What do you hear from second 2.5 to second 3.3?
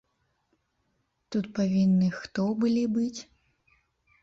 былі быць?